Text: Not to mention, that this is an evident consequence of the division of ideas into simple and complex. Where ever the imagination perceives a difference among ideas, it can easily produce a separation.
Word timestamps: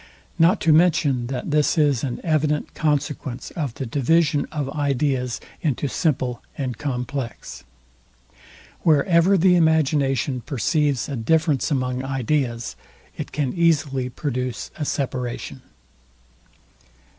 Not 0.39 0.59
to 0.61 0.73
mention, 0.73 1.27
that 1.27 1.51
this 1.51 1.77
is 1.77 2.03
an 2.03 2.21
evident 2.23 2.73
consequence 2.73 3.51
of 3.51 3.75
the 3.75 3.85
division 3.85 4.47
of 4.51 4.67
ideas 4.71 5.39
into 5.61 5.87
simple 5.87 6.41
and 6.57 6.75
complex. 6.79 7.63
Where 8.81 9.05
ever 9.05 9.37
the 9.37 9.55
imagination 9.55 10.41
perceives 10.41 11.07
a 11.07 11.15
difference 11.15 11.69
among 11.69 12.03
ideas, 12.03 12.75
it 13.15 13.31
can 13.31 13.53
easily 13.53 14.09
produce 14.09 14.71
a 14.75 14.85
separation. 14.85 15.61